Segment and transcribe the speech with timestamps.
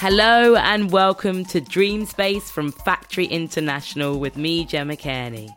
[0.00, 5.50] Hello and welcome to Dream Space from Factory International with me, Gemma Cairney.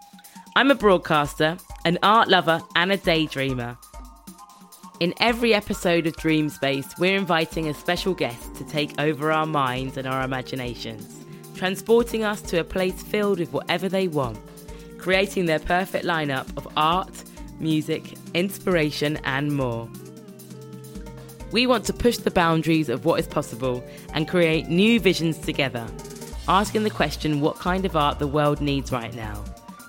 [0.55, 3.77] I'm a broadcaster, an art lover, and a daydreamer.
[4.99, 9.45] In every episode of Dream Space, we're inviting a special guest to take over our
[9.45, 11.23] minds and our imaginations,
[11.53, 14.39] transporting us to a place filled with whatever they want,
[14.97, 17.23] creating their perfect lineup of art,
[17.59, 19.87] music, inspiration, and more.
[21.51, 23.83] We want to push the boundaries of what is possible
[24.13, 25.85] and create new visions together,
[26.47, 29.43] asking the question what kind of art the world needs right now,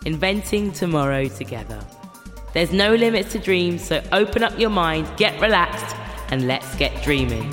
[0.05, 1.81] inventing tomorrow together.
[2.53, 5.95] There's no limits to dreams, so open up your mind, get relaxed,
[6.31, 7.49] and let's get dreaming.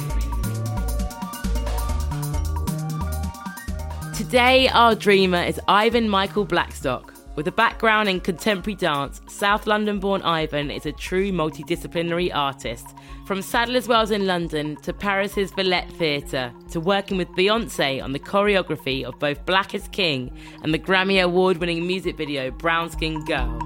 [4.16, 7.14] Today, our dreamer is Ivan Michael Blackstock.
[7.40, 12.88] With a background in contemporary dance, South London born Ivan is a true multidisciplinary artist
[13.26, 18.20] from Sadler's Wells in London to Paris's Villette Theatre to working with Beyonce on the
[18.20, 23.24] choreography of both Black is King and the Grammy Award winning music video Brown Skin
[23.24, 23.58] Girl.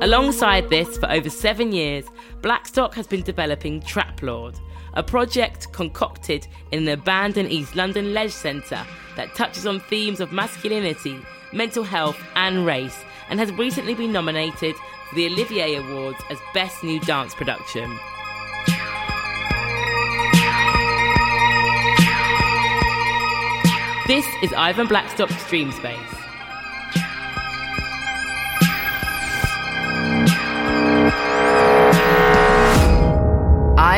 [0.00, 2.04] Alongside this, for over seven years,
[2.42, 4.58] Blackstock has been developing Traplord,
[4.94, 8.84] a project concocted in an abandoned East London Ledge Centre
[9.16, 11.20] that touches on themes of masculinity,
[11.52, 14.74] mental health, and race, and has recently been nominated
[15.08, 17.98] for the Olivier Awards as Best New Dance Production.
[24.06, 26.17] This is Ivan Blackstock's Dream Space.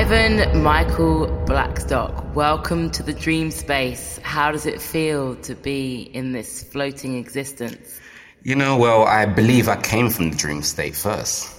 [0.00, 4.18] Ivan Michael Blackstock, welcome to the dream space.
[4.22, 8.00] How does it feel to be in this floating existence?
[8.42, 11.54] You know, well, I believe I came from the dream state first.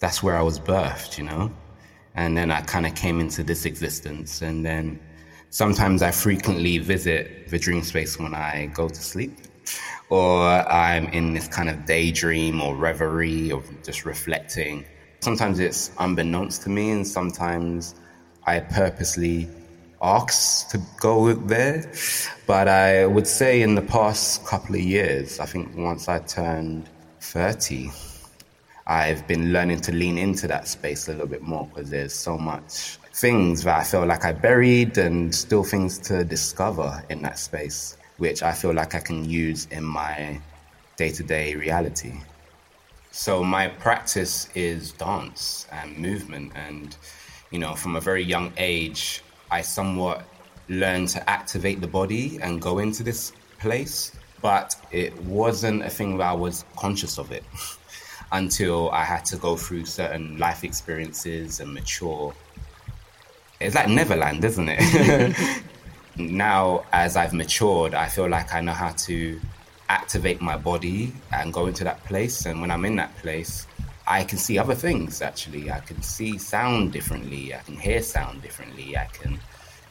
[0.00, 1.50] That's where I was birthed, you know?
[2.14, 4.42] And then I kind of came into this existence.
[4.42, 5.00] And then
[5.48, 9.32] sometimes I frequently visit the dream space when I go to sleep.
[10.10, 14.84] Or I'm in this kind of daydream or reverie or just reflecting.
[15.22, 17.94] Sometimes it's unbeknownst to me, and sometimes
[18.44, 19.48] I purposely
[20.02, 21.92] ask to go there.
[22.44, 26.88] But I would say in the past couple of years, I think once I turned
[27.20, 27.92] 30,
[28.88, 32.36] I've been learning to lean into that space a little bit more because there's so
[32.36, 37.38] much things that I feel like I buried and still things to discover in that
[37.38, 40.40] space, which I feel like I can use in my
[40.96, 42.14] day to day reality.
[43.14, 46.96] So my practice is dance and movement and
[47.50, 50.24] you know from a very young age I somewhat
[50.70, 56.16] learned to activate the body and go into this place but it wasn't a thing
[56.16, 57.44] that I was conscious of it
[58.32, 62.34] until I had to go through certain life experiences and mature.
[63.60, 65.36] It's like Neverland, isn't it?
[66.16, 69.40] now, as I've matured, I feel like I know how to
[69.92, 72.46] activate my body and go into that place.
[72.46, 73.66] And when I'm in that place,
[74.06, 75.70] I can see other things actually.
[75.70, 77.54] I can see sound differently.
[77.54, 78.96] I can hear sound differently.
[78.96, 79.38] I can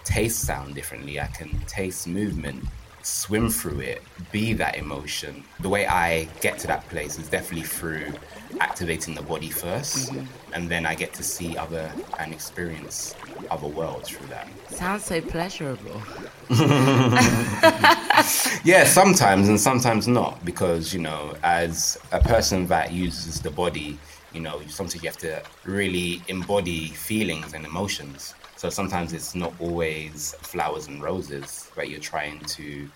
[0.04, 1.20] taste sound differently.
[1.20, 2.66] I can taste movement,
[3.04, 4.02] swim through it,
[4.32, 5.44] be that emotion.
[5.60, 8.14] The way I get to that place is definitely through
[8.60, 10.54] activating the body 1st mm-hmm.
[10.54, 13.16] and then I get to see other and experience
[13.50, 14.48] other worlds through that.
[14.70, 16.02] Sounds so pleasurable.
[18.66, 23.98] yeah, sometimes and sometimes not because, you know, as a person that uses the body,
[24.34, 28.36] you know, sometimes you have to really embody feelings and emotions.
[28.58, 32.90] So sometimes it's not always flowers and roses that you're trying to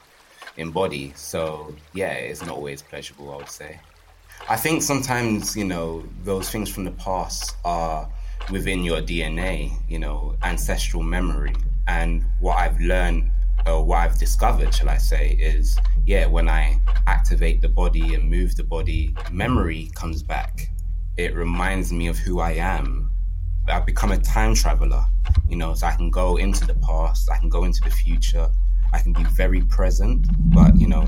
[0.58, 1.14] embody.
[1.16, 3.80] So yeah, it's not always pleasurable, I would say.
[4.50, 8.10] I think sometimes, you know, those things from the past are
[8.52, 11.56] within your DNA, you know, ancestral memory.
[11.88, 13.32] And what I've learned
[13.66, 18.56] what I've discovered, shall I say, is yeah, when I activate the body and move
[18.56, 20.70] the body, memory comes back.
[21.18, 23.12] It reminds me of who I am.
[23.68, 25.04] I've become a time traveler,
[25.50, 28.50] you know, so I can go into the past, I can go into the future,
[28.94, 31.08] I can be very present, but you know,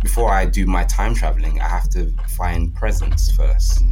[0.00, 3.84] before I do my time traveling, I have to find presence first.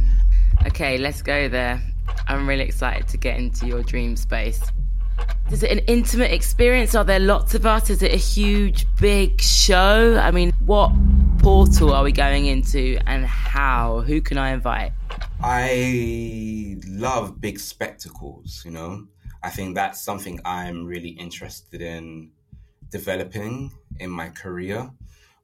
[0.65, 1.81] Okay, let's go there.
[2.27, 4.61] I'm really excited to get into your dream space.
[5.51, 6.95] Is it an intimate experience?
[6.95, 7.89] Are there lots of us?
[7.89, 10.17] Is it a huge, big show?
[10.17, 10.93] I mean, what
[11.39, 13.99] portal are we going into and how?
[14.01, 14.93] Who can I invite?
[15.43, 19.07] I love big spectacles, you know?
[19.43, 22.31] I think that's something I'm really interested in
[22.89, 24.89] developing in my career.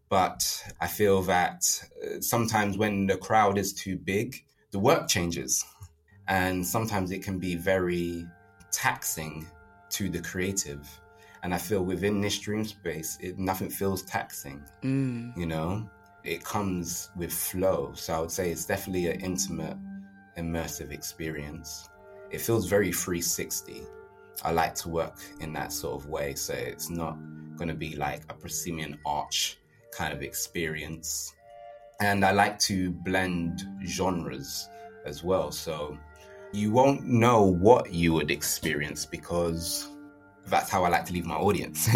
[0.07, 1.63] But I feel that
[2.01, 4.35] uh, sometimes when the crowd is too big,
[4.71, 5.65] the work changes.
[6.29, 8.25] And sometimes it can be very
[8.71, 9.45] taxing
[9.91, 10.87] to the creative.
[11.43, 14.63] And I feel within this dream space, it, nothing feels taxing.
[14.83, 15.37] Mm.
[15.37, 15.89] You know,
[16.23, 17.93] it comes with flow.
[17.95, 19.77] So I would say it's definitely an intimate,
[20.37, 21.89] immersive experience.
[22.31, 23.83] It feels very 360.
[24.43, 26.35] I like to work in that sort of way.
[26.35, 27.17] So it's not
[27.55, 29.57] going to be like a proscenium arch
[29.91, 31.33] kind of experience.
[31.99, 34.69] And I like to blend genres
[35.05, 35.51] as well.
[35.51, 35.97] So
[36.51, 39.87] you won't know what you would experience because
[40.47, 41.89] that's how I like to leave my audience.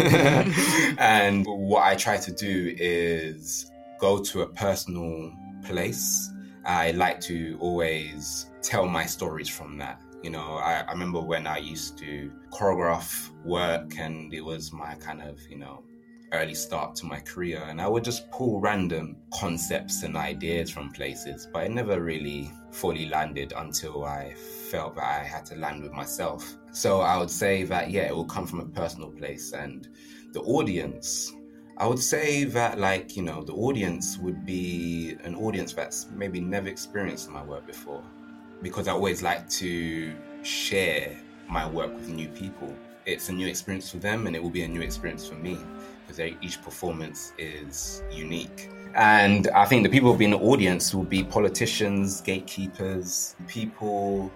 [0.98, 5.32] and what I try to do is go to a personal
[5.64, 6.30] place.
[6.64, 10.00] I like to always tell my stories from that.
[10.22, 14.94] You know, I, I remember when I used to choreograph work and it was my
[14.96, 15.82] kind of, you know,
[16.32, 20.90] early start to my career and I would just pull random concepts and ideas from
[20.90, 24.34] places, but it never really fully landed until I
[24.70, 26.56] felt that I had to land with myself.
[26.72, 29.88] So I would say that, yeah, it will come from a personal place and
[30.32, 31.32] the audience.
[31.76, 36.40] I would say that, like, you know, the audience would be an audience that's maybe
[36.40, 38.02] never experienced my work before
[38.62, 41.18] because I always like to share
[41.48, 42.74] my work with new people.
[43.04, 45.58] It's a new experience for them and it will be a new experience for me
[46.12, 48.70] because each performance is unique.
[48.94, 54.30] And I think the people in the audience will be politicians, gatekeepers, people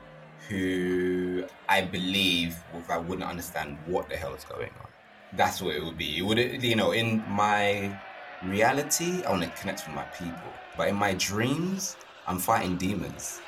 [0.49, 2.57] who I believe
[2.89, 4.89] I wouldn't understand what the hell is going on.
[5.35, 6.19] That's what it would be.
[6.19, 7.99] It would, you know, in my
[8.45, 10.53] reality, I want to connect with my people.
[10.77, 11.97] But in my dreams,
[12.27, 13.41] I'm fighting demons.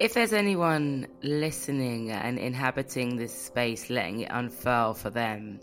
[0.00, 5.60] If there's anyone listening and inhabiting this space, letting it unfurl for them,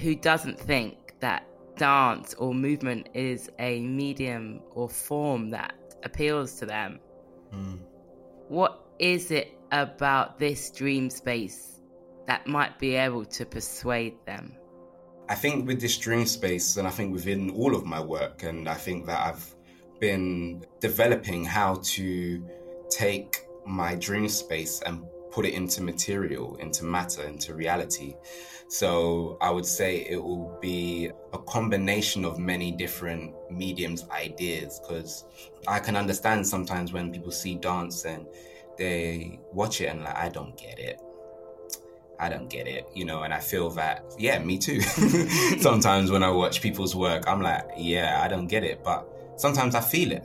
[0.00, 6.66] who doesn't think that dance or movement is a medium or form that appeals to
[6.66, 6.98] them,
[7.54, 7.78] mm.
[8.48, 11.80] what is it about this dream space
[12.26, 14.52] that might be able to persuade them?
[15.28, 18.68] I think with this dream space, and I think within all of my work, and
[18.68, 19.54] I think that I've
[20.00, 22.44] been developing how to
[22.90, 28.14] take my dream space and put it into material, into matter, into reality.
[28.68, 35.24] So I would say it will be a combination of many different mediums, ideas, because
[35.68, 38.26] I can understand sometimes when people see dance and
[38.78, 41.00] they watch it and like, I don't get it.
[42.18, 44.80] I don't get it, you know, and I feel that, yeah, me too.
[45.60, 48.82] sometimes when I watch people's work, I'm like, yeah, I don't get it.
[48.82, 49.06] But
[49.36, 50.24] sometimes I feel it.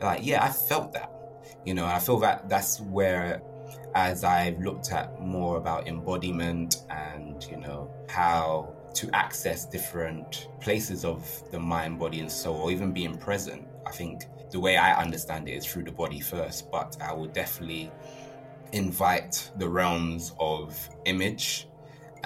[0.00, 1.15] Like, yeah, I felt that
[1.64, 3.42] you know i feel that that's where
[3.94, 11.04] as i've looked at more about embodiment and you know how to access different places
[11.04, 15.00] of the mind body and soul or even being present i think the way i
[15.00, 17.90] understand it is through the body first but i will definitely
[18.72, 21.68] invite the realms of image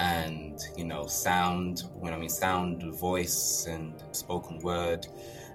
[0.01, 5.07] and you know sound when i mean sound voice and spoken word.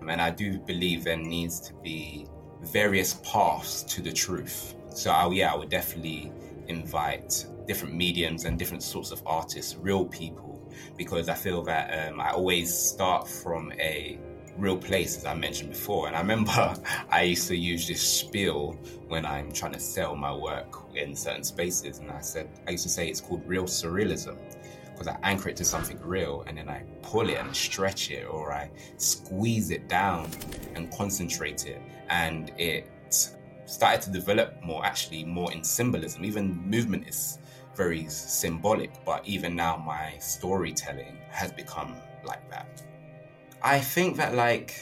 [0.09, 2.27] And i do believe there needs to be
[2.63, 4.75] various paths to the truth.
[4.91, 6.33] So, I, yeah, I would definitely
[6.69, 12.21] invite different mediums and different sorts of artists, real people, because I feel that um,
[12.21, 14.19] I always start from a
[14.59, 16.07] real place, as I mentioned before.
[16.07, 16.75] And I remember
[17.11, 21.45] I used to use this spiel when I'm trying to sell my work in certain
[21.45, 21.99] spaces.
[21.99, 24.39] And I said, I used to say it's called real surrealism
[24.93, 28.25] because I anchor it to something real and then I pull it and stretch it
[28.25, 30.31] or I squeeze it down
[30.75, 31.83] and concentrate it.
[32.09, 32.89] And it
[33.67, 36.25] started to develop more, actually, more in symbolism.
[36.25, 37.39] Even movement is
[37.75, 42.83] very symbolic, but even now my storytelling has become like that.
[43.63, 44.75] I think that, like,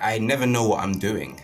[0.00, 1.40] I never know what I'm doing,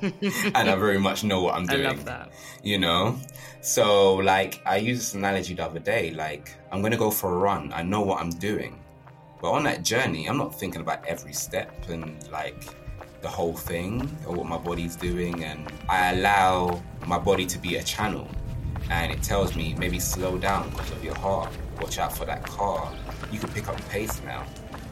[0.02, 1.86] and I very much know what I'm doing.
[1.86, 2.32] I love that.
[2.62, 3.18] You know,
[3.60, 6.10] so like I used this analogy the other day.
[6.10, 7.72] Like I'm gonna go for a run.
[7.72, 8.78] I know what I'm doing,
[9.40, 12.74] but on that journey, I'm not thinking about every step and like
[13.22, 17.76] the whole thing or what my body's doing, and I allow my body to be
[17.76, 18.28] a channel,
[18.90, 21.50] and it tells me maybe slow down because of your heart.
[21.80, 22.92] Watch out for that car.
[23.30, 24.44] You can pick up pace now.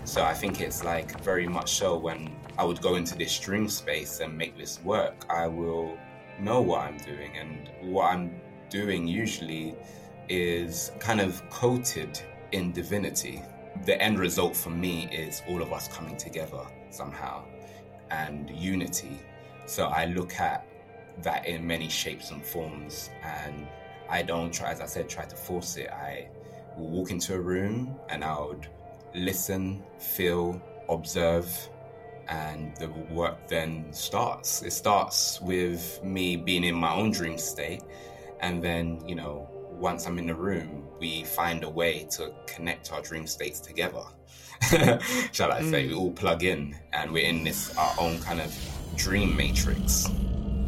[0.04, 3.68] So I think it's like very much so when I would go into this dream
[3.68, 5.98] space and make this work, I will
[6.40, 7.36] know what I'm doing.
[7.36, 9.74] And what I'm doing usually
[10.28, 12.20] is kind of coated
[12.52, 13.42] in divinity.
[13.84, 17.44] The end result for me is all of us coming together somehow
[18.10, 19.20] and unity.
[19.66, 20.66] So I look at
[21.22, 23.66] that in many shapes and forms and
[24.08, 25.88] I don't try, as I said, try to force it.
[25.90, 26.28] I
[26.76, 28.66] will walk into a room and I would
[29.14, 31.48] listen, feel, observe,
[32.28, 34.62] and the work then starts.
[34.62, 37.82] It starts with me being in my own dream state,
[38.40, 39.48] and then, you know,
[39.80, 44.02] once I'm in the room, we find a way to connect our dream states together.
[45.32, 45.84] Shall I say?
[45.84, 45.88] Mm.
[45.88, 48.54] We all plug in and we're in this our own kind of
[48.96, 50.08] dream matrix.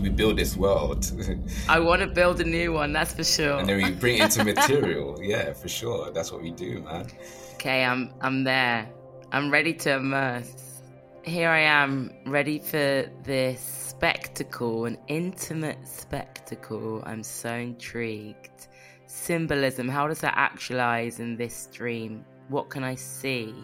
[0.00, 1.12] We build this world.
[1.68, 3.58] I want to build a new one, that's for sure.
[3.58, 5.22] And then we bring it into material.
[5.22, 6.10] yeah, for sure.
[6.10, 7.06] That's what we do, man.
[7.54, 8.88] Okay, I'm I'm there.
[9.30, 10.80] I'm ready to immerse.
[11.22, 17.02] Here I am, ready for this spectacle, an intimate spectacle.
[17.06, 18.66] I'm so intrigued
[19.12, 19.88] symbolism?
[19.88, 22.24] How does that actualize in this dream?
[22.48, 23.54] What can I see?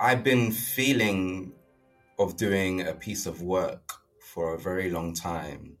[0.00, 1.52] I've been feeling
[2.18, 5.76] of doing a piece of work for a very long time.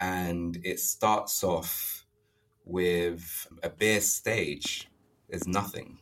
[0.00, 2.04] And it starts off
[2.64, 4.90] with a bare stage.
[5.28, 5.98] There's nothing.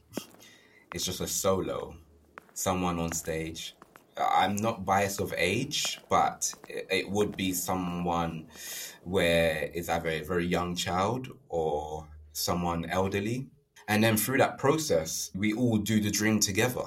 [0.94, 1.94] It's just a solo,
[2.54, 3.76] someone on stage.
[4.16, 8.46] I'm not biased of age, but it would be someone
[9.04, 13.46] where it's either a very young child or someone elderly.
[13.88, 16.84] And then through that process, we all do the dream together.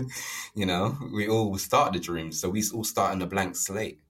[0.54, 2.32] you know, we all start the dream.
[2.32, 4.00] So we all start on a blank slate,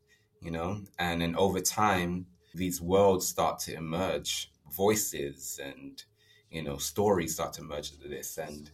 [0.40, 6.02] you know, and then over time, these worlds start to emerge, voices and,
[6.50, 8.38] you know, stories start to emerge into this.
[8.38, 8.70] And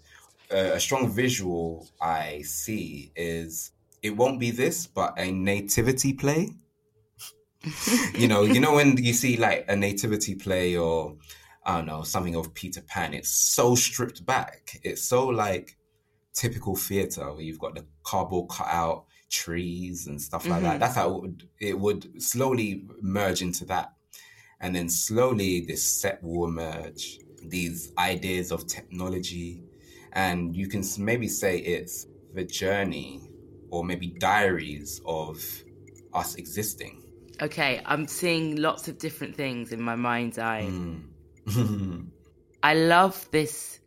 [0.52, 6.50] uh, a strong visual I see is it won't be this, but a nativity play
[8.14, 11.17] you know, you know when you see like a nativity play or
[11.64, 14.78] I don't know something of Peter Pan, it's so stripped back.
[14.83, 15.76] It's so like
[16.35, 20.71] typical theater where you've got the cardboard cutout trees and stuff like mm-hmm.
[20.71, 20.81] that.
[20.81, 23.93] That's how it would, it would slowly merge into that,
[24.61, 27.19] and then slowly this set will emerge.
[27.45, 29.62] These ideas of technology,
[30.12, 33.28] and you can maybe say it's the journey
[33.71, 35.43] or maybe diaries of
[36.15, 37.03] us existing
[37.41, 40.69] Okay, I'm seeing lots of different things in my mind's eye.
[40.69, 42.07] Mm.
[42.63, 43.79] I love this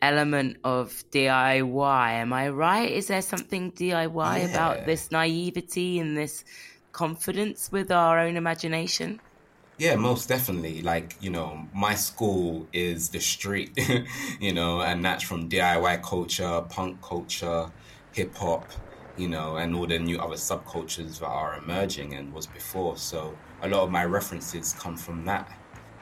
[0.00, 2.10] element of DIY.
[2.10, 2.90] Am I right?
[2.90, 4.48] Is there something DIY yeah.
[4.48, 6.44] about this naivety and this
[6.92, 9.20] confidence with our own imagination?
[9.76, 10.80] Yeah, most definitely.
[10.80, 13.78] Like, you know, my school is the street,
[14.40, 17.70] you know, and that's from DIY culture, punk culture,
[18.12, 18.66] hip hop,
[19.16, 22.96] you know, and all the new other subcultures that are emerging and was before.
[22.96, 25.50] So a lot of my references come from that.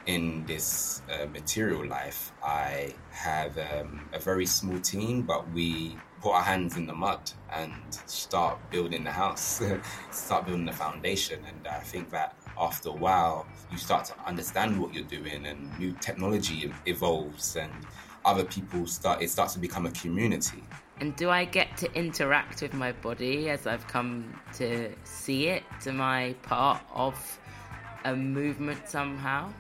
[0.07, 6.33] In this uh, material life, I have um, a very small team, but we put
[6.33, 7.73] our hands in the mud and
[8.07, 9.63] start building the house,
[10.11, 11.45] start building the foundation.
[11.47, 15.79] And I think that after a while, you start to understand what you're doing, and
[15.79, 17.73] new technology evolves, and
[18.25, 19.23] other people start.
[19.23, 20.65] It starts to become a community
[21.03, 25.65] and do I get to interact with my body as I've come to see it?
[25.85, 27.41] Am I part of
[28.05, 29.53] a movement somehow?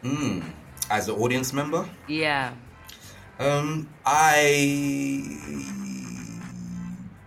[0.00, 0.40] Hmm.
[0.90, 1.86] As an audience member?
[2.08, 2.54] Yeah.
[3.38, 5.28] Um, I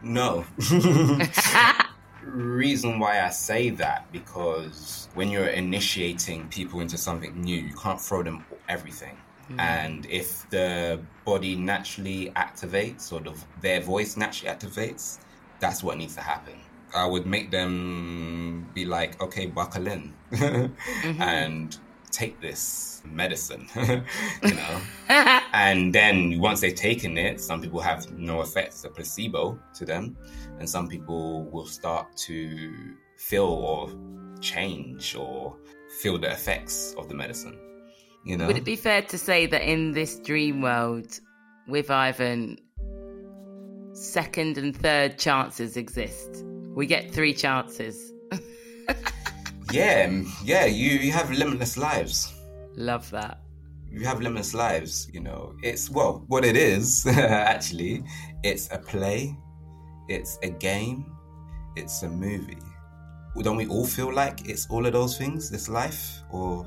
[0.01, 0.43] no.
[2.23, 8.01] Reason why I say that because when you're initiating people into something new, you can't
[8.01, 9.15] throw them everything.
[9.49, 9.59] Mm.
[9.59, 15.19] And if the body naturally activates or the, their voice naturally activates,
[15.59, 16.55] that's what needs to happen.
[16.93, 21.21] I would make them be like, okay, buckle in mm-hmm.
[21.21, 21.77] and
[22.11, 23.67] take this medicine,
[24.43, 24.81] you know?
[25.53, 30.15] and then once they've taken it, some people have no effects, a placebo to them,
[30.59, 33.89] and some people will start to feel or
[34.39, 35.57] change or
[36.01, 37.57] feel the effects of the medicine.
[38.25, 38.48] You know?
[38.48, 41.20] Would it be fair to say that in this dream world
[41.67, 42.58] with Ivan,
[43.94, 46.44] second and third chances exist?
[46.74, 48.12] We get three chances.
[49.72, 52.34] yeah, um, yeah, you, you have limitless lives.
[52.75, 53.41] Love that.
[53.91, 55.53] You have limitless lives, you know.
[55.62, 58.03] It's, well, what it is, actually,
[58.44, 59.38] it's a play,
[60.10, 61.15] it's a game,
[61.75, 62.58] it's a movie.
[63.39, 66.24] Don't we all feel like it's all of those things, this life?
[66.32, 66.65] Or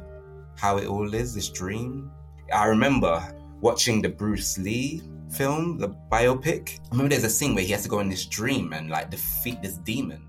[0.58, 2.10] how it all is, this dream.
[2.52, 3.22] I remember
[3.60, 6.80] watching the Bruce Lee film, the biopic.
[6.80, 9.10] I remember there's a scene where he has to go in this dream and like
[9.10, 10.26] defeat this demon.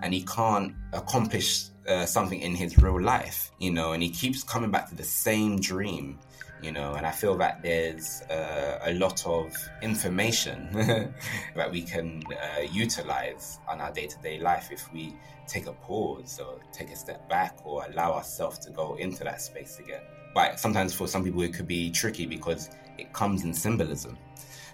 [0.00, 4.42] And he can't accomplish uh, something in his real life, you know, and he keeps
[4.42, 6.18] coming back to the same dream,
[6.62, 9.52] you know, and I feel that there's uh, a lot of
[9.82, 10.68] information
[11.56, 15.14] that we can uh, utilize on our day to day life if we
[15.46, 19.40] take a pause or take a step back or allow ourselves to go into that
[19.40, 20.02] space again.
[20.34, 24.16] But sometimes for some people it could be tricky because it comes in symbolism.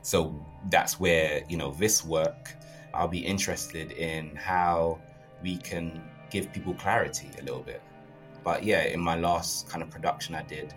[0.02, 0.34] So
[0.70, 2.54] that's where, you know, this work
[2.94, 4.98] I'll be interested in how
[5.42, 7.82] we can give people clarity a little bit.
[8.44, 10.74] But yeah, in my last kind of production I did,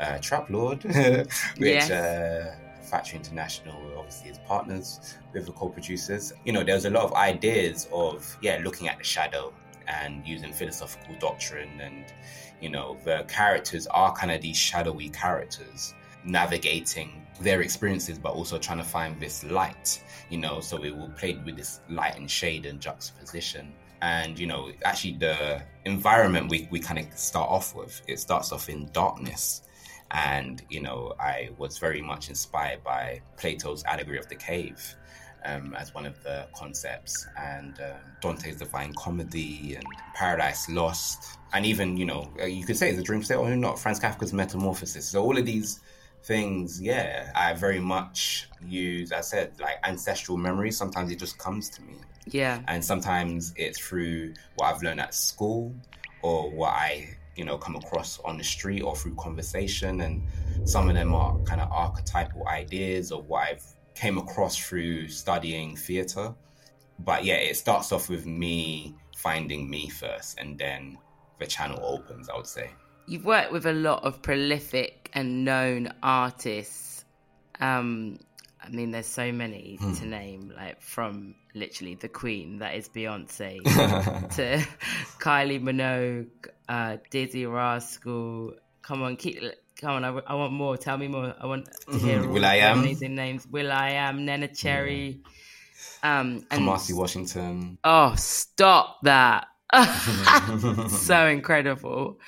[0.00, 0.84] uh, Traplord,
[1.58, 1.90] which yes.
[1.90, 6.32] uh, Factory International obviously is partners with the co-producers.
[6.44, 9.52] You know, there's a lot of ideas of yeah, looking at the shadow
[9.88, 12.04] and using philosophical doctrine and
[12.60, 18.58] you know the characters are kind of these shadowy characters navigating their experiences but also
[18.58, 22.30] trying to find this light you know so we will play with this light and
[22.30, 23.72] shade and juxtaposition
[24.02, 28.52] and you know actually the environment we, we kind of start off with it starts
[28.52, 29.62] off in darkness
[30.12, 34.96] and you know i was very much inspired by plato's allegory of the cave
[35.44, 39.84] um, as one of the concepts and uh, dante's divine comedy and
[40.14, 43.54] paradise lost and even you know uh, you could say it's a dream state or
[43.54, 45.80] not franz kafka's metamorphosis so all of these
[46.26, 50.76] things, yeah, I very much use, I said, like ancestral memories.
[50.76, 51.94] Sometimes it just comes to me.
[52.26, 52.60] Yeah.
[52.66, 55.72] And sometimes it's through what I've learned at school
[56.22, 60.00] or what I, you know, come across on the street or through conversation.
[60.00, 60.22] And
[60.64, 63.64] some of them are kind of archetypal ideas of what I've
[63.94, 66.34] came across through studying theater.
[66.98, 70.98] But yeah, it starts off with me finding me first and then
[71.38, 72.70] the channel opens, I would say
[73.06, 77.04] you've worked with a lot of prolific and known artists.
[77.60, 78.18] Um,
[78.66, 79.94] I mean, there's so many hmm.
[79.94, 83.62] to name, like from literally the Queen, that is Beyonce,
[84.36, 84.66] to
[85.20, 88.54] Kylie Minogue, uh, Dizzee Rascal.
[88.82, 89.40] Come on, keep.
[89.80, 90.76] Come on, I, I want more.
[90.76, 91.34] Tell me more.
[91.40, 92.32] I want to hear mm-hmm.
[92.32, 93.46] will.i.am amazing names.
[93.46, 95.20] will.i.am, Neneh Cherry,
[96.02, 97.78] um, and Kamasi Washington.
[97.84, 99.48] Oh, stop that!
[100.88, 102.18] so incredible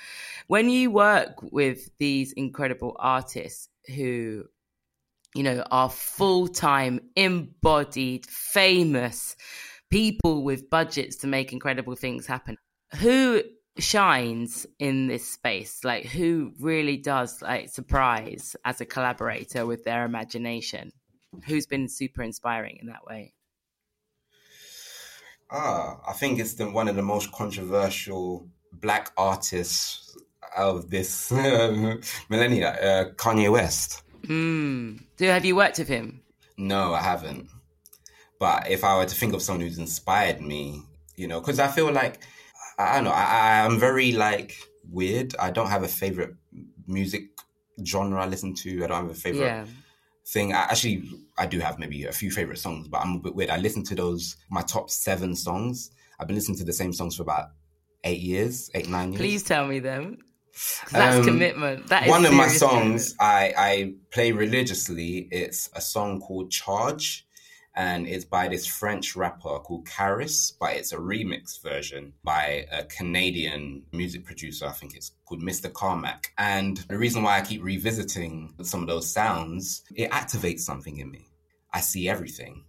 [0.49, 4.45] when you work with these incredible artists who
[5.38, 9.37] you know are full-time embodied famous
[9.88, 12.57] people with budgets to make incredible things happen.
[12.96, 13.44] Who
[13.79, 15.85] shines in this space?
[15.85, 20.90] Like who really does like surprise as a collaborator with their imagination?
[21.46, 23.33] Who's been super inspiring in that way?
[25.53, 30.16] Ah i think it's the one of the most controversial black artists
[30.57, 31.31] of this
[32.29, 34.03] millennia, uh, Kanye West.
[34.28, 35.00] Mm.
[35.16, 36.22] Do have you worked with him?
[36.56, 37.48] No, I haven't.
[38.38, 40.82] But if I were to think of someone who's inspired me,
[41.16, 42.20] you know, because I feel like
[42.78, 44.56] I don't know, I, I'm very like
[44.90, 45.34] weird.
[45.38, 46.34] I don't have a favorite
[46.86, 47.30] music
[47.84, 48.84] genre I listen to.
[48.84, 49.66] I don't have a favorite yeah.
[50.26, 50.52] thing.
[50.52, 51.02] I, actually,
[51.36, 53.50] I do have maybe a few favorite songs, but I'm a bit weird.
[53.50, 55.90] I listen to those my top seven songs.
[56.20, 57.50] I've been listening to the same songs for about
[58.04, 59.20] eight years, eight nine years.
[59.20, 60.18] Please tell me them.
[60.90, 61.88] That's um, commitment.
[61.88, 65.29] That is one of my songs I, I play religiously.
[65.31, 67.27] It's a song called Charge,
[67.75, 72.85] and it's by this French rapper called Kaaris, but it's a remix version by a
[72.85, 74.66] Canadian music producer.
[74.66, 75.73] I think it's called Mr.
[75.73, 76.33] Carmack.
[76.37, 81.11] And the reason why I keep revisiting some of those sounds, it activates something in
[81.11, 81.29] me.
[81.73, 82.64] I see everything.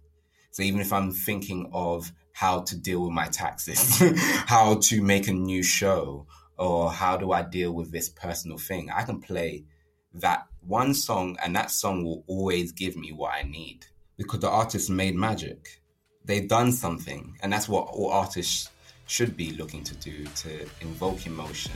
[0.52, 3.98] So even if I'm thinking of how to deal with my taxes,
[4.46, 6.26] how to make a new show,
[6.60, 8.90] or how do I deal with this personal thing?
[8.94, 9.64] I can play
[10.12, 13.86] that one song and that song will always give me what I need
[14.18, 15.80] because the artist made magic.
[16.26, 18.68] They've done something, and that's what all artists
[19.06, 21.72] should be looking to do to invoke emotion.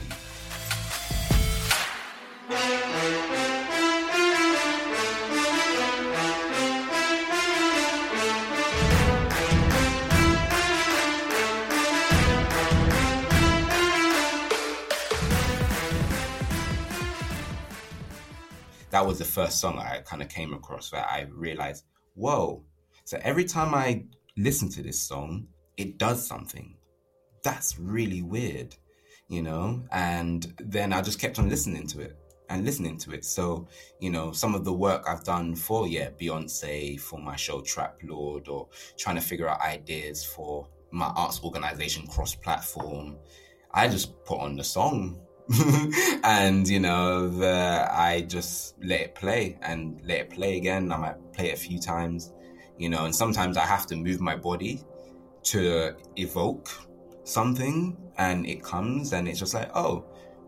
[18.95, 22.63] That was the first song I kind of came across where I realized, whoa.
[23.03, 24.05] So every time I
[24.37, 26.77] listen to this song, it does something.
[27.43, 28.73] That's really weird,
[29.27, 29.83] you know?
[29.91, 32.15] And then I just kept on listening to it
[32.49, 33.25] and listening to it.
[33.25, 33.67] So,
[33.99, 38.47] you know, some of the work I've done for, yeah, Beyonce, for my show Traplord,
[38.47, 43.17] or trying to figure out ideas for my arts organization cross platform,
[43.73, 45.19] I just put on the song
[46.23, 50.91] and you know the, i just let it play and let it play again.
[50.91, 52.33] I might play it a few times
[52.77, 54.83] you know and sometimes i have to move my body
[55.43, 56.69] to evoke
[57.23, 60.03] something and it comes and it's just like oh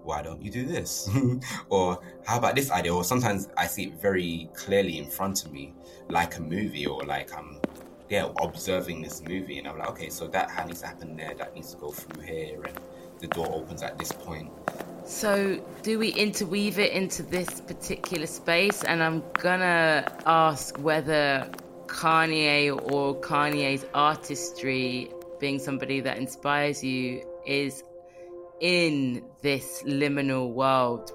[0.07, 1.09] why don't you do this?
[1.69, 2.95] Or how about this idea?
[2.95, 5.73] Or sometimes i see it very clearly in front of me
[6.09, 7.59] like a movie or like i'm
[8.09, 9.59] yeah observing this movie.
[9.59, 11.33] And i'm like okay so that needs to happen there.
[11.37, 12.63] That needs to go through here.
[12.63, 12.79] And
[13.19, 14.49] the door opens at this point.
[15.07, 18.83] So, do we interweave it into this particular space?
[18.83, 21.49] And I'm gonna ask whether
[21.85, 27.83] Kanye or Kanye's artistry being somebody that inspires you is
[28.59, 31.09] in this liminal world?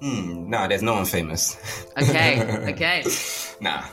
[0.00, 1.56] Hmm, nah, there's no one famous.
[1.98, 2.40] Okay,
[2.72, 3.02] okay.
[3.60, 3.86] nah.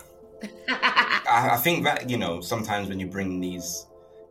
[0.70, 3.88] I, I think that, you know, sometimes when you bring these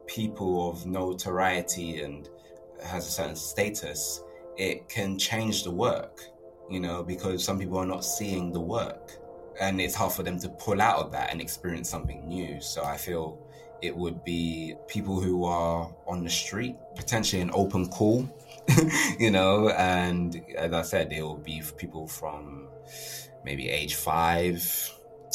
[0.07, 2.29] people of notoriety and
[2.85, 4.23] has a certain status,
[4.57, 6.23] it can change the work,
[6.71, 9.13] you know, because some people are not seeing the work.
[9.61, 12.61] And it's hard for them to pull out of that and experience something new.
[12.61, 13.39] So I feel
[13.83, 18.29] it would be people who are on the street, potentially an open call,
[19.19, 22.69] you know, and as I said, it will be people from
[23.45, 24.65] maybe age five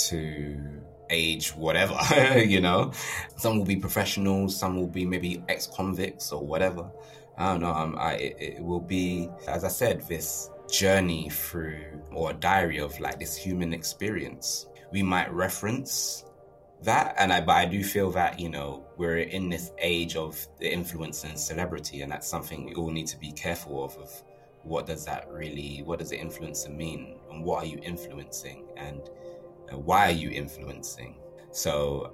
[0.07, 0.57] to
[1.09, 1.99] age whatever,
[2.39, 2.91] you know.
[3.35, 6.89] Some will be professionals, some will be maybe ex convicts or whatever.
[7.37, 7.97] I don't know.
[7.97, 12.99] I, it, it will be, as I said, this journey through or a diary of
[12.99, 14.67] like this human experience.
[14.91, 16.25] We might reference
[16.83, 20.47] that and I but I do feel that you know we're in this age of
[20.59, 24.11] the influence and celebrity and that's something we all need to be careful of of
[24.63, 29.09] what does that really what does the influencer mean and what are you influencing and
[29.71, 31.17] uh, why are you influencing
[31.51, 32.13] so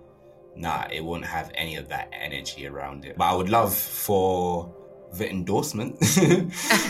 [0.56, 4.74] nah it won't have any of that energy around it but I would love for
[5.18, 5.96] the endorsement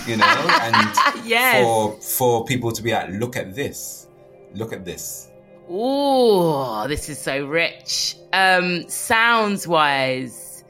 [0.08, 1.64] you know and yes.
[1.64, 4.08] for for people to be like look at this
[4.54, 5.30] look at this
[5.70, 8.18] Oh, this is so rich.
[8.34, 10.64] Um, sounds wise,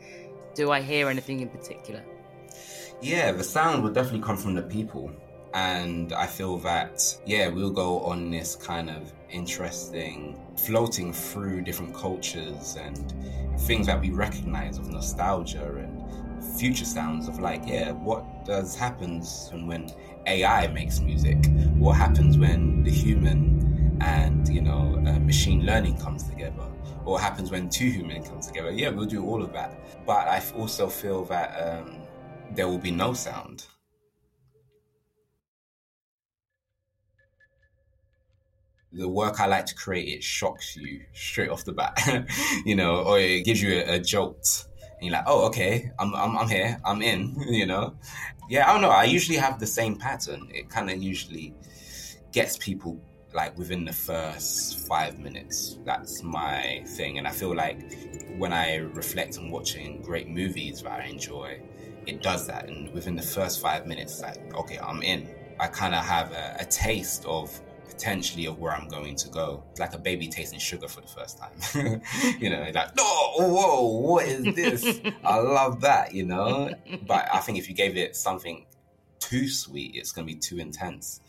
[0.53, 2.03] do I hear anything in particular?
[3.01, 5.11] Yeah, the sound would definitely come from the people.
[5.55, 11.93] And I feel that, yeah, we'll go on this kind of interesting floating through different
[11.93, 13.13] cultures and
[13.61, 16.02] things that we recognize of nostalgia and
[16.57, 19.89] future sounds of like, yeah, what does happens when
[20.25, 21.37] AI makes music?
[21.75, 26.65] What happens when the human and you know uh, machine learning comes together
[27.05, 30.41] or happens when two humans come together yeah we'll do all of that but i
[30.57, 32.01] also feel that um,
[32.51, 33.65] there will be no sound
[38.91, 41.99] the work I like to create, it shocks you straight off the bat,
[42.65, 44.67] you know, or it gives you a, a jolt.
[45.03, 47.93] And you're like, oh, okay, I'm, I'm, I'm here, I'm in, you know.
[48.49, 48.89] Yeah, I don't know.
[48.89, 50.47] I usually have the same pattern.
[50.49, 51.53] It kind of usually
[52.31, 52.97] gets people
[53.33, 55.77] like within the first five minutes.
[55.83, 57.17] That's my thing.
[57.17, 57.81] And I feel like
[58.37, 61.61] when I reflect on watching great movies that I enjoy,
[62.07, 62.69] it does that.
[62.69, 65.27] And within the first five minutes, like, okay, I'm in.
[65.59, 67.59] I kind of have a, a, taste of
[67.93, 69.63] potentially of where I'm going to go.
[69.71, 72.01] It's like a baby tasting sugar for the first time.
[72.39, 74.99] you know, like, oh, whoa, what is this?
[75.23, 76.73] I love that, you know?
[77.05, 78.65] But I think if you gave it something
[79.19, 81.21] too sweet, it's going to be too intense.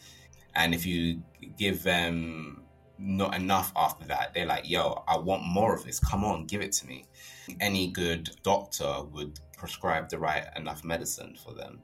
[0.54, 1.22] And if you
[1.58, 2.62] give them
[2.98, 6.00] not enough after that, they're like, yo, I want more of this.
[6.00, 7.04] Come on, give it to me.
[7.60, 11.82] Any good doctor would prescribe the right enough medicine for them.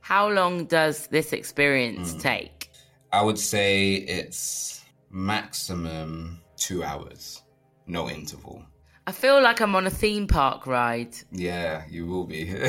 [0.00, 2.20] How long does this experience mm.
[2.20, 2.71] take?
[3.12, 7.42] I would say it's maximum two hours,
[7.86, 8.64] no interval.
[9.06, 11.14] I feel like I'm on a theme park ride.
[11.30, 12.44] Yeah, you will be.
[12.54, 12.62] well,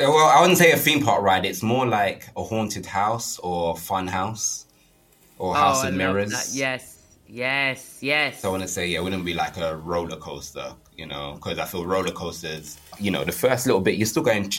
[0.00, 1.44] I wouldn't say a theme park ride.
[1.44, 4.66] It's more like a haunted house or fun house
[5.38, 6.56] or oh, House oh, of Mirrors.
[6.56, 8.40] Yes, yes, yes.
[8.40, 11.34] So I want to say, yeah, it wouldn't be like a roller coaster, you know,
[11.34, 14.50] because I feel roller coasters, you know, the first little bit, you're still going,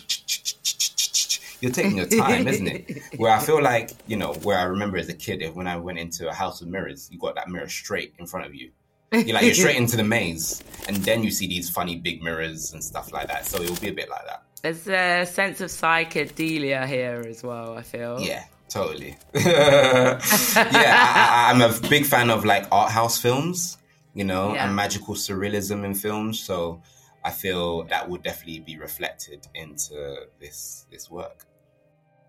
[1.61, 3.01] you're taking your time, isn't it?
[3.17, 5.99] Where I feel like, you know, where I remember as a kid, when I went
[5.99, 8.71] into a House of Mirrors, you got that mirror straight in front of you.
[9.11, 12.73] You're like, you're straight into the maze, and then you see these funny big mirrors
[12.73, 13.45] and stuff like that.
[13.45, 14.43] So it'll be a bit like that.
[14.61, 18.19] There's a sense of psychedelia here as well, I feel.
[18.21, 19.17] Yeah, totally.
[19.33, 23.77] yeah, I, am a big fan of like art house films,
[24.13, 24.65] you know, yeah.
[24.65, 26.39] and magical surrealism in films.
[26.39, 26.83] So
[27.23, 31.45] I feel that would definitely be reflected into this this work.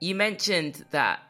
[0.00, 1.20] You mentioned that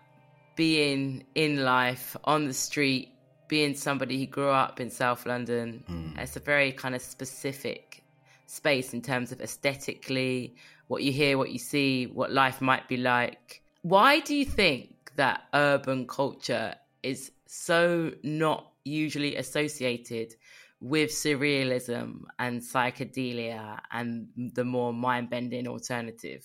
[0.55, 3.13] being in life on the street,
[3.49, 6.19] being somebody who grew up in South London, mm.
[6.19, 8.05] it's a very kind of specific
[8.47, 10.55] space in terms of aesthetically
[10.87, 13.63] what you hear, what you see, what life might be like.
[13.83, 20.35] Why do you think that urban culture is so not usually associated
[20.81, 26.45] with surrealism and psychedelia and the more mind bending alternative?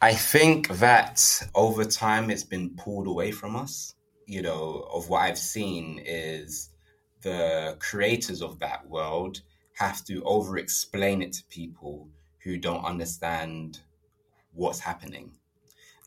[0.00, 3.94] I think that over time it's been pulled away from us.
[4.26, 6.70] You know, of what I've seen is
[7.22, 9.42] the creators of that world
[9.74, 12.08] have to over explain it to people
[12.42, 13.80] who don't understand
[14.52, 15.32] what's happening,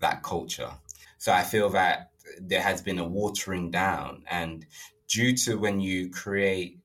[0.01, 0.71] that culture.
[1.17, 4.65] So I feel that there has been a watering down, and
[5.07, 6.79] due to when you create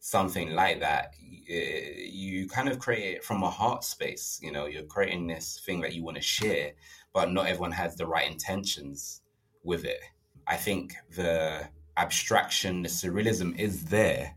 [0.00, 1.14] something like that,
[1.48, 4.38] Eh, you kind of create it from a heart space.
[4.42, 6.72] You know, you're creating this thing that you want to share,
[7.12, 9.22] but not everyone has the right intentions
[9.62, 10.00] with it.
[10.46, 14.34] I think the abstraction, the surrealism is there,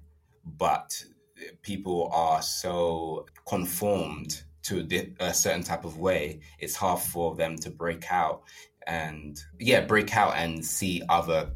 [0.58, 1.04] but
[1.62, 4.88] people are so conformed to
[5.20, 8.44] a certain type of way, it's hard for them to break out
[8.88, 11.52] and, yeah, break out and see other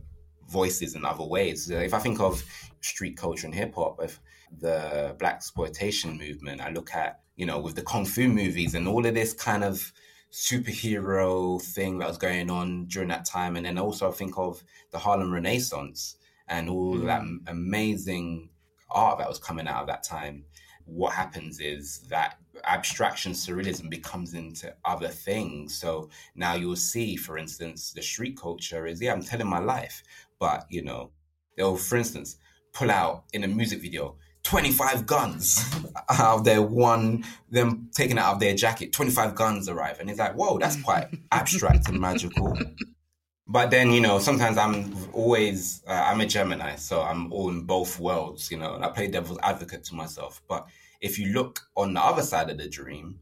[0.48, 1.70] voices in other ways.
[1.70, 2.44] If I think of
[2.82, 4.20] street culture and hip hop, if
[4.60, 9.06] the blaxploitation movement, I look at, you know, with the kung fu movies and all
[9.06, 9.92] of this kind of
[10.32, 13.56] superhero thing that was going on during that time.
[13.56, 17.06] And then also I think of the Harlem Renaissance and all mm.
[17.06, 18.50] that amazing
[18.90, 20.46] art that was coming out of that time.
[20.86, 25.76] What happens is that abstraction surrealism becomes into other things.
[25.76, 30.04] So now you'll see, for instance, the street culture is, yeah, I'm telling my life,
[30.40, 31.12] but you know,
[31.56, 32.38] they'll, for instance,
[32.74, 35.64] pull out in a music video 25 guns
[36.10, 40.00] out of their one, them taking it out of their jacket, 25 guns arrive.
[40.00, 42.58] And it's like, whoa, that's quite abstract and magical.
[43.48, 47.64] But then, you know, sometimes I'm always, uh, I'm a Gemini, so I'm all in
[47.64, 50.42] both worlds, you know, and I play devil's advocate to myself.
[50.48, 50.68] But
[51.02, 53.20] if you look on the other side of the dream,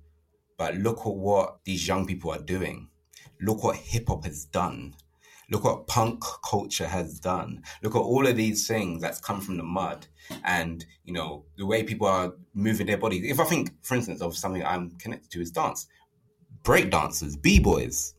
[0.57, 2.89] but look at what these young people are doing,
[3.41, 4.95] look what hip hop has done
[5.51, 7.61] Look what punk culture has done.
[7.83, 10.07] Look at all of these things that's come from the mud
[10.45, 13.29] and, you know, the way people are moving their bodies.
[13.29, 15.87] If I think, for instance, of something I'm connected to is dance,
[16.63, 18.15] break dancers, B-boys,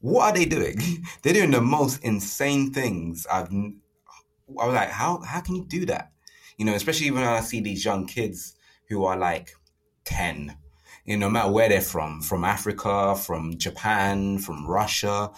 [0.00, 0.76] what are they doing?
[1.22, 3.24] They're doing the most insane things.
[3.30, 6.10] I've, I was like, how, how can you do that?
[6.58, 8.56] You know, especially when I see these young kids
[8.88, 9.52] who are like
[10.06, 10.56] 10,
[11.04, 15.30] you know, no matter where they're from, from Africa, from Japan, from Russia,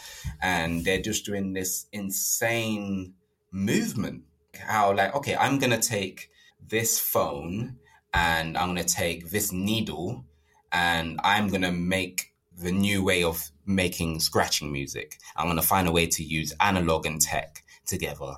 [0.42, 3.14] and they're just doing this insane
[3.50, 4.22] movement.
[4.58, 6.30] How, like, okay, I'm to take
[6.68, 7.76] this phone
[8.12, 10.24] and I'm to take this needle
[10.70, 15.18] and I'm to make the new way of making scratching music.
[15.36, 18.34] I'm to find a way to use analog and tech together.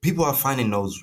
[0.00, 1.02] People are finding those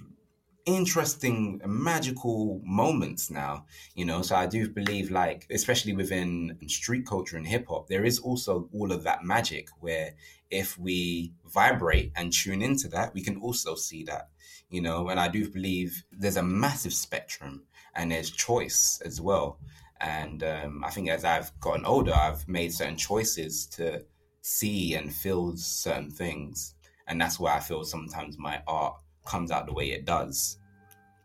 [0.68, 4.22] interesting magical moments now you know?
[4.22, 8.70] So i do believe like especially within street culture and hip hop there is also
[8.74, 10.14] all of that magic where
[10.52, 14.30] if we vibrate and tune into that we can also see that
[14.70, 15.08] you know?
[15.08, 17.64] And i do believe there's a massive spectrum
[17.96, 19.60] and there's choice as well.
[20.02, 24.04] And um, i think as i've gotten older i've made certain choices to
[24.42, 26.76] see and feel certain things.
[27.08, 28.96] And that's why i feel sometimes my art
[29.28, 30.58] comes out the way it does.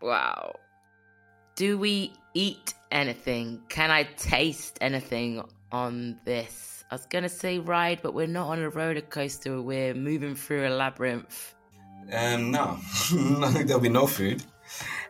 [0.01, 0.57] Wow.
[1.55, 3.63] Do we eat anything?
[3.69, 6.85] Can I taste anything on this?
[6.91, 9.63] I was going to say ride, but we're not on a roller coaster.
[9.63, 11.55] We're moving through a labyrinth.
[12.13, 12.79] Um, no,
[13.43, 14.45] I think there'll be no food.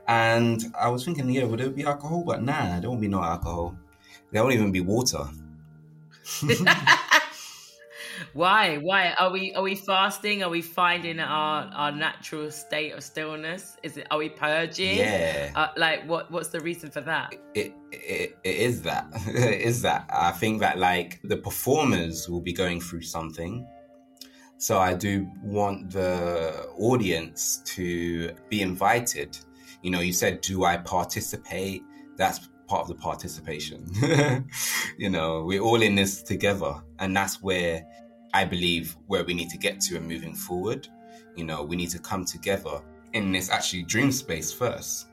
[0.07, 2.23] And I was thinking, yeah, would there be alcohol?
[2.25, 3.77] But nah, there won't be no alcohol.
[4.31, 5.25] There won't even be water.
[8.35, 8.79] Why?
[8.79, 10.43] Why are we are we fasting?
[10.43, 13.77] Are we finding our our natural state of stillness?
[13.83, 14.07] Is it?
[14.11, 14.99] Are we purging?
[14.99, 15.53] Yeah.
[15.55, 16.31] Uh, like what?
[16.31, 17.35] What's the reason for that?
[17.55, 19.07] It it, it is that.
[19.27, 20.07] it is that.
[20.11, 23.67] I think that like the performers will be going through something.
[24.63, 29.37] So I do want the audience to be invited.
[29.83, 31.83] You know, you said, do I participate?
[32.17, 33.85] That's part of the participation.
[34.99, 36.75] you know, we're all in this together.
[37.01, 37.85] And that's where
[38.35, 40.89] I believe where we need to get to and moving forward.
[41.37, 45.09] You know, we need to come together in this actually dream space first.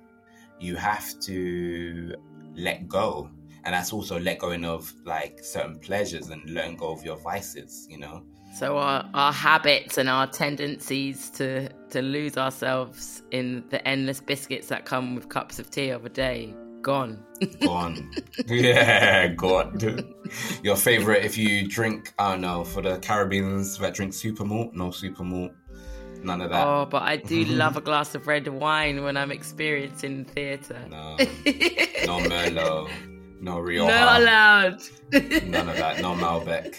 [0.60, 2.16] You have to
[2.56, 3.30] let go.
[3.66, 7.88] And that's also let go of like certain pleasures and letting go of your vices,
[7.90, 8.24] you know?
[8.56, 14.68] So our, our habits and our tendencies to, to lose ourselves in the endless biscuits
[14.70, 17.24] that come with cups of tea of a day Gone.
[17.62, 18.12] Gone.
[18.48, 19.80] yeah, gone.
[20.64, 24.74] Your favorite, if you drink, I don't know, for the Caribbeans that drink super malt,
[24.74, 25.52] no super malt,
[26.24, 26.66] none of that.
[26.66, 30.82] Oh, but I do love a glass of red wine when I'm experiencing theatre.
[30.90, 32.90] No, no Merlot,
[33.42, 33.92] no Rioja.
[33.92, 34.82] Not allowed.
[35.46, 36.76] none of that, no Malbec.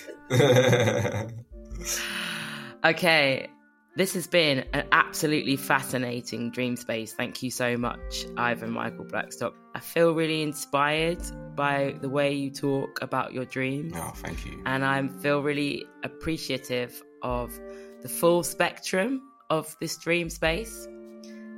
[2.85, 3.49] okay,
[3.97, 7.13] this has been an absolutely fascinating dream space.
[7.13, 9.55] Thank you so much, Ivan Michael Blackstock.
[9.75, 11.23] I feel really inspired
[11.57, 13.93] by the way you talk about your dreams.
[13.97, 14.63] Oh, thank you.
[14.67, 17.59] And I feel really appreciative of
[18.03, 20.87] the full spectrum of this dream space.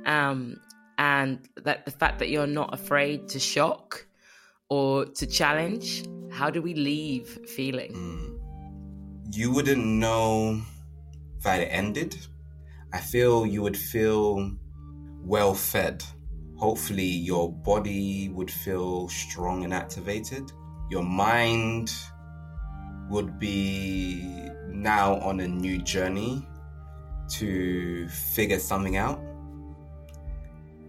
[0.05, 0.57] Um,
[0.97, 4.05] and that the fact that you're not afraid to shock
[4.69, 6.03] or to challenge.
[6.31, 7.93] How do we leave feeling?
[7.93, 9.35] Mm.
[9.35, 10.61] You wouldn't know
[11.43, 12.15] that it ended
[12.93, 14.51] I feel you would feel
[15.25, 16.03] well fed.
[16.57, 20.51] Hopefully, your body would feel strong and activated.
[20.91, 21.91] Your mind
[23.09, 26.47] would be now on a new journey
[27.29, 29.19] to figure something out.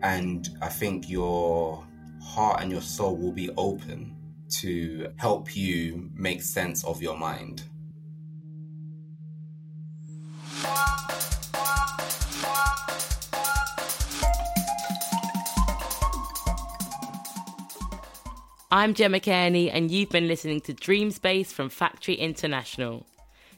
[0.02, 1.86] And I think your
[2.22, 4.14] heart and your soul will be open
[4.58, 7.62] to help you make sense of your mind.
[18.74, 23.06] I'm Gemma Kearney, and you've been listening to Dream Space from Factory International.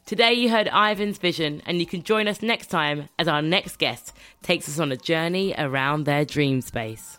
[0.05, 3.79] Today you heard Ivan's vision, and you can join us next time as our next
[3.79, 7.16] guest takes us on a journey around their dream space.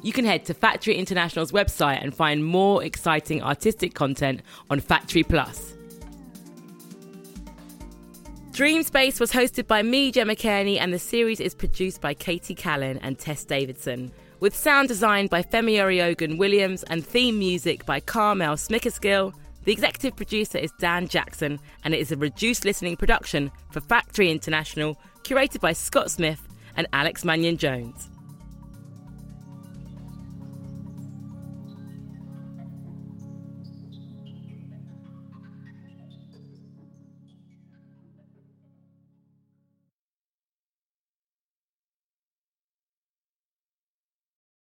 [0.00, 5.24] You can head to Factory International's website and find more exciting artistic content on Factory
[5.24, 5.74] Plus.
[8.52, 12.54] Dream Space was hosted by me, Gemma Kearney, and the series is produced by Katie
[12.54, 18.00] Callan and Tess Davidson with sound design by Femi Oriogun Williams and theme music by
[18.00, 19.34] Carmel Smickersgill.
[19.64, 24.30] The executive producer is Dan Jackson, and it is a reduced listening production for Factory
[24.30, 26.40] International, curated by Scott Smith
[26.76, 28.08] and Alex Mannion Jones.